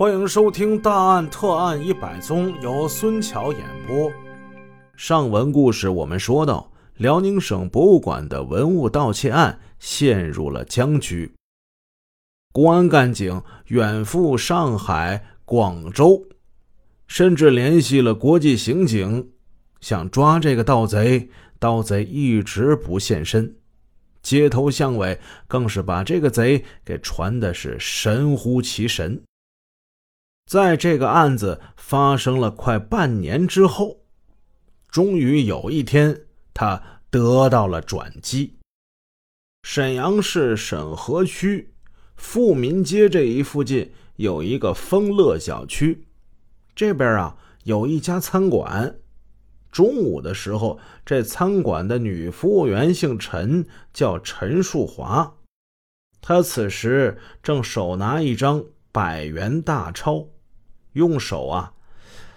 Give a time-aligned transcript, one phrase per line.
[0.00, 4.10] 欢迎收听《大案特案一百宗》，由孙桥演播。
[4.96, 11.30] 上文故事我们说到，辽宁省博物馆的文物盗窃案陷入了僵局。
[12.50, 16.26] 公安干警远赴上海、广州，
[17.06, 19.28] 甚至联系了国际刑警，
[19.82, 21.28] 想抓这个盗贼。
[21.58, 23.54] 盗贼一直不现身，
[24.22, 29.22] 街头巷尾更是把这个贼给传的是神乎其神。
[30.50, 34.00] 在这个案子发生了快半年之后，
[34.88, 38.56] 终于有一天，他得到了转机。
[39.62, 41.72] 沈阳市沈河区
[42.16, 46.08] 富民街这一附近有一个丰乐小区，
[46.74, 48.98] 这边啊有一家餐馆。
[49.70, 55.36] 中午的时候，这餐馆的女服务员姓陈，叫陈树华。
[56.20, 60.26] 她此时正手拿一张百元大钞。
[60.92, 61.72] 用手啊，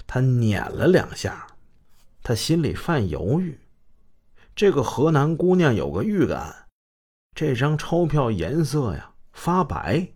[0.05, 1.47] 他捻了两下，
[2.21, 3.59] 他心里犯犹豫。
[4.55, 6.67] 这个河南姑娘有个预感，
[7.35, 10.13] 这张钞票颜色呀发白，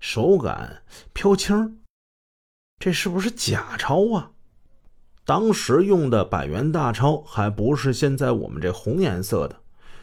[0.00, 1.78] 手感飘轻，
[2.78, 4.32] 这是不是假钞啊？
[5.24, 9.60] 当时用的百元大钞还不是现在我们这红颜色的，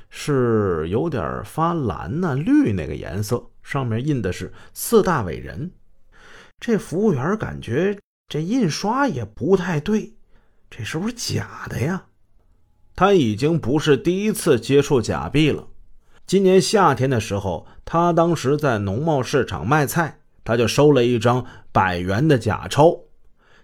[0.10, 5.72] 是有点发蓝呐绿那个颜色，上面印的是四大伟人。
[6.66, 10.14] 这服务员感觉这印刷也不太对，
[10.70, 12.06] 这是不是假的呀？
[12.96, 15.68] 他已经不是第一次接触假币了。
[16.26, 22.98] 今年夏天的时候，他当时在农贸市场卖菜，他就收了一张百元的假钞。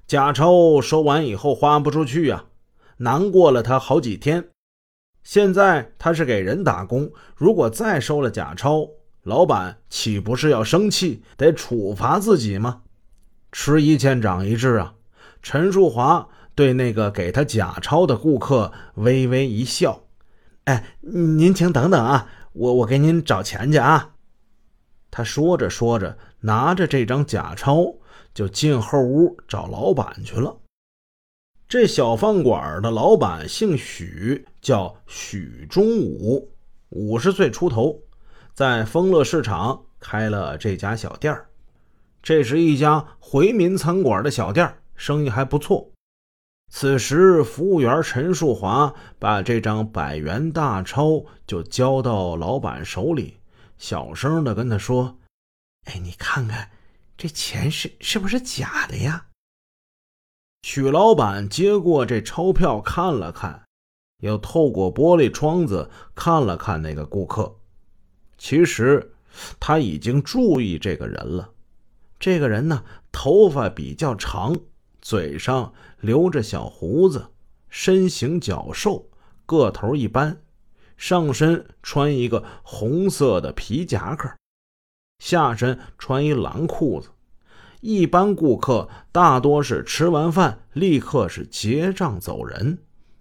[0.05, 2.47] 假钞收完以后花不出去呀，
[2.97, 4.49] 难过了他好几天。
[5.23, 8.89] 现在他是给人打工，如果再收了假钞，
[9.23, 12.81] 老板岂不是要生气，得处罚自己吗？
[13.51, 14.93] 吃一堑长一智啊！
[15.41, 20.03] 陈树华对那个给他假钞的顾客微微一笑
[20.65, 24.15] ：“哎，您请等等啊，我我给您找钱去啊。”
[25.11, 27.95] 他说着说着，拿着这张假钞
[28.33, 30.57] 就进后屋找老板去了。
[31.67, 36.51] 这小饭馆的老板姓许，叫许忠武，
[36.89, 38.01] 五十岁出头，
[38.53, 41.48] 在丰乐市场开了这家小店儿。
[42.29, 45.91] 这是一家回民餐馆的小店，生意还不错。
[46.71, 53.39] 此时，服务员陈树华把这张百元大钞就交到老板手里，
[53.79, 55.17] 小声的跟他说
[55.89, 56.69] ：“哎，你看看，
[57.17, 59.25] 这钱是是不是假的呀？”
[60.61, 63.63] 许老板接过这钞票看了看，
[64.21, 67.55] 又透过玻璃窗子看了看那个顾客。
[68.37, 69.15] 其实，
[69.59, 71.55] 他已经注意这个人了。
[72.19, 74.53] 这个人呢，头发比较长，
[75.01, 77.27] 嘴上留着小胡子，
[77.69, 79.09] 身形较瘦，
[79.45, 80.41] 个头一般，
[80.97, 84.29] 上身穿一个红色的皮夹克，
[85.19, 87.09] 下身穿一蓝裤子。
[87.79, 92.79] 一般顾客大多是吃完饭立刻是结账走人，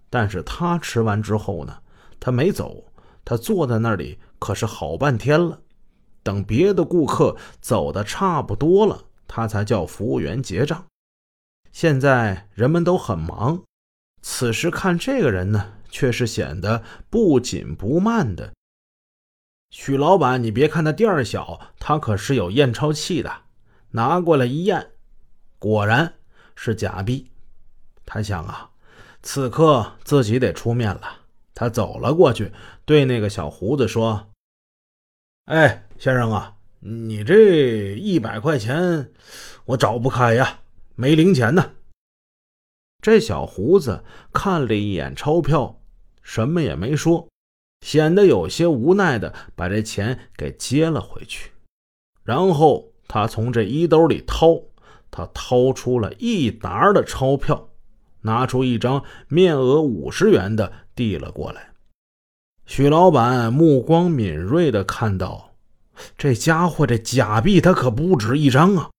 [0.09, 1.77] 但是他吃完之后呢，
[2.19, 2.83] 他没走，
[3.23, 5.61] 他坐在那里可是好半天了。
[6.23, 10.85] 等别的顾客走的差不多了，他才叫服务员结账。
[11.71, 13.63] 现在人们都很忙，
[14.21, 18.53] 此时看这个人呢，却是显得不紧不慢的。
[19.69, 23.31] 许老板，你别看他店儿小，他可是有验钞器的。
[23.91, 24.91] 拿过来一验，
[25.57, 26.15] 果然
[26.55, 27.31] 是假币。
[28.05, 28.71] 他想啊，
[29.21, 31.19] 此刻自己得出面了。
[31.53, 32.51] 他走了过去，
[32.85, 34.29] 对那个小胡子说
[35.45, 39.11] ：“哎。”先生啊，你这一百块钱
[39.65, 40.61] 我找不开呀，
[40.95, 41.73] 没零钱呢。
[43.01, 44.01] 这小胡子
[44.31, 45.81] 看了一眼钞票，
[46.21, 47.27] 什么也没说，
[47.85, 51.51] 显得有些无奈的把这钱给接了回去。
[52.23, 54.57] 然后他从这衣兜里掏，
[55.11, 57.71] 他掏出了一沓的钞票，
[58.21, 61.71] 拿出一张面额五十元的递了过来。
[62.65, 65.48] 许老板目光敏锐的看到。
[66.17, 68.89] 这家伙这假币他可不止一张啊！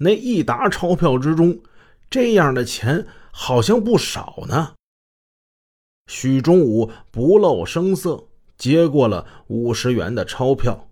[0.00, 1.60] 那一沓钞票之中，
[2.10, 4.74] 这样的钱好像不少呢。
[6.08, 8.28] 许忠武不露声色
[8.58, 10.88] 接过了五十元的钞票，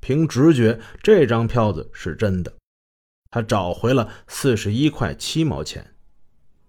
[0.00, 2.52] 凭直觉，这张票子是真的。
[3.30, 5.94] 他找回了四十一块七毛钱。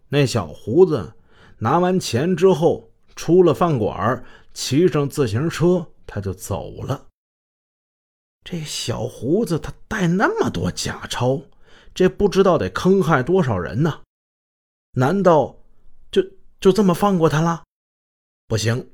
[0.10, 1.14] 那小胡子
[1.60, 4.24] 拿完钱之后，出了饭馆，
[4.54, 7.08] 骑上自行车，他就走了。
[8.44, 11.42] 这小胡子他带那么多假钞，
[11.94, 14.02] 这不知道得坑害多少人呢？
[14.92, 15.58] 难道
[16.12, 16.22] 就
[16.60, 17.64] 就这么放过他了？
[18.48, 18.90] 不行。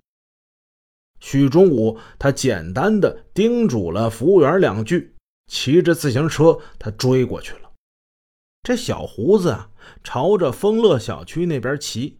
[1.20, 5.16] 许忠武他简单的叮嘱了服务员两句，
[5.48, 7.72] 骑着自行车他追过去了。
[8.62, 9.72] 这小胡子啊，
[10.04, 12.20] 朝着丰乐小区那边骑，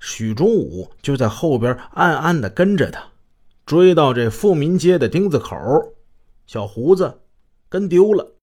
[0.00, 3.09] 许忠武就在后边暗暗的跟着他，
[3.70, 5.56] 追到这富民街的丁字口，
[6.44, 7.20] 小胡子
[7.68, 8.34] 跟丢了。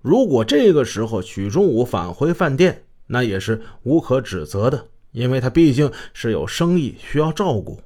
[0.00, 7.82] 如果这个时候许忠武返回饭店，那也是无可指责的，因为他毕竟是有生意需要照顾。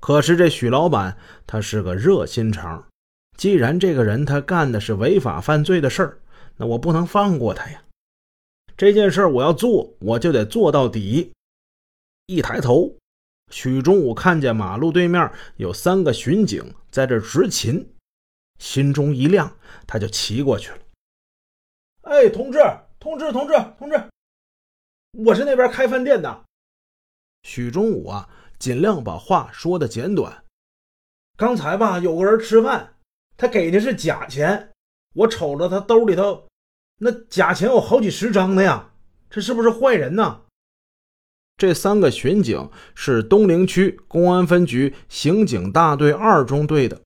[0.00, 2.86] 可是这许老板他是个热心肠，
[3.38, 6.18] 既然这个人他干的是违法犯罪的事儿，
[6.58, 7.82] 那我不能放过他呀。
[8.76, 11.32] 这件事我要做，我就得做到底。
[12.26, 12.94] 一抬头，
[13.52, 17.94] 许忠武看见马路对面有三个巡警在这执勤，
[18.58, 19.56] 心中一亮，
[19.86, 20.78] 他就骑过去了。
[22.00, 22.58] 哎，同志，
[22.98, 24.04] 同志，同志，同志，
[25.24, 26.44] 我是那边开饭店的。
[27.44, 28.28] 许忠武啊。
[28.62, 30.44] 尽量把话说的简短。
[31.36, 32.94] 刚才吧，有个人吃饭，
[33.36, 34.70] 他给的是假钱，
[35.16, 36.46] 我瞅着他兜里头
[36.98, 38.92] 那假钱有好几十张的呀，
[39.28, 40.42] 这是不是坏人呢？
[41.56, 47.00] 这三个巡警是东陵区公安分局刑警大队二中队的，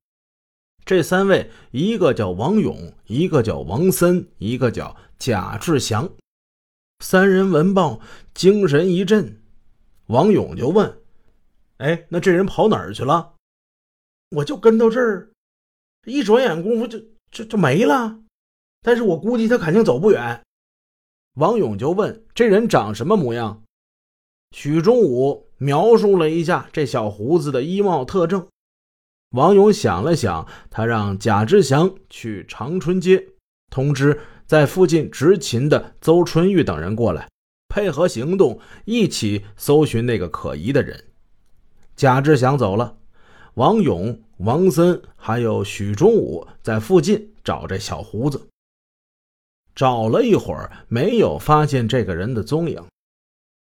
[0.84, 6.08] 这三位一个叫王勇，一个叫王森，一个叫贾志祥。
[7.04, 8.00] 三人闻报，
[8.32, 9.43] 精神一振，
[10.06, 10.98] 王勇就问。
[11.76, 13.34] 哎，那这人跑哪儿去了？
[14.31, 15.31] 我就跟到这儿，
[16.06, 16.98] 一转眼功夫就
[17.31, 18.20] 就就没了。
[18.81, 20.43] 但是我估计他肯定走不远。
[21.34, 23.62] 王勇就问：“这人长什么模样？”
[24.50, 28.46] 许忠武描述了一下这小胡子的衣帽特征。
[29.31, 33.26] 王勇想了想，他让贾志祥去长春街
[33.70, 37.28] 通知在附近执勤的邹春玉等人过来，
[37.69, 41.04] 配合行动，一起搜寻那个可疑的人。
[41.96, 42.96] 贾志祥走了，
[43.54, 48.48] 王勇、王森还有许忠武在附近找这小胡子。
[49.75, 52.82] 找了一会儿，没有发现这个人的踪影。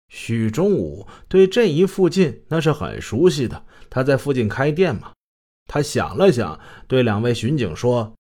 [0.10, 5.12] 许忠武对这一附近那是很熟悉的，他在附近开店嘛。
[5.68, 8.14] 他想了想，对两位巡警说：“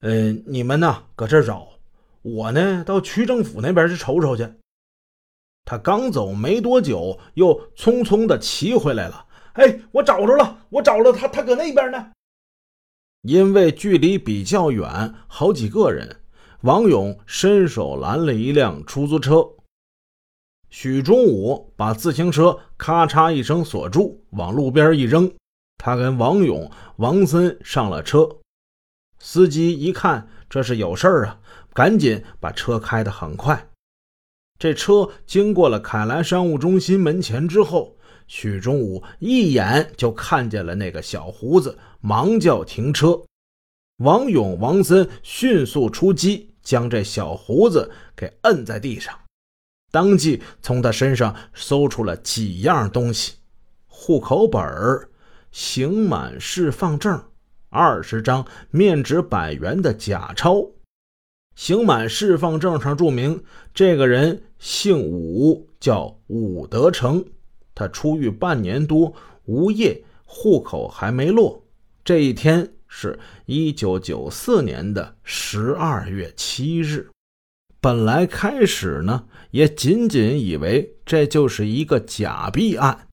[0.00, 1.68] 嗯，你们呢，搁这找，
[2.22, 4.48] 我呢，到区政府那边去瞅瞅去。”
[5.66, 9.26] 他刚走没多久，又匆匆的骑回来了。
[9.52, 12.12] 哎，我找着了，我找着他，他搁那边呢。
[13.20, 16.22] 因为距离比较远，好几个人，
[16.62, 19.46] 王勇伸手拦了一辆出租车。
[20.70, 25.30] 许忠武把自行车咔嚓一声锁住，往路边一扔。
[25.76, 28.28] 他跟王勇、王森上了车。
[29.18, 31.40] 司机一看这是有事儿啊，
[31.72, 33.68] 赶紧把车开得很快。
[34.58, 37.94] 这车经过了凯莱商务中心门前之后。
[38.30, 43.18] 许忠武一眼就看见了那个小胡子，忙叫停车。
[44.04, 49.18] 王勇、王森迅速出击，将这小胡子给摁在地上，
[49.90, 53.34] 当即从他身上搜出了几样东西：
[53.86, 54.62] 户口本
[55.50, 57.22] 刑满释放证、
[57.70, 60.64] 二十张面值百元的假钞。
[61.54, 63.42] 刑满释放证上注明，
[63.74, 67.24] 这个人姓武，叫武德成。
[67.74, 69.12] 他出狱半年多，
[69.46, 71.64] 无业，户口还没落。
[72.04, 77.08] 这一天是一九九四年的十二月七日。
[77.80, 83.06] 本来开始呢，也仅仅以为这就是一个假币案，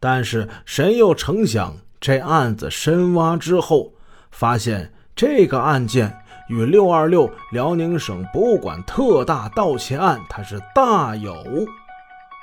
[0.00, 3.94] 但是谁又成想，这案子深挖之后，
[4.32, 6.12] 发现这个案件
[6.48, 11.34] 与六二六辽宁省博物馆特大盗窃案，它是大有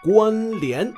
[0.03, 0.93] 关联。